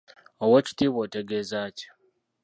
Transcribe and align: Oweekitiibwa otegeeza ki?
Oweekitiibwa 0.43 0.99
otegeeza 1.05 1.59
ki? 1.77 1.87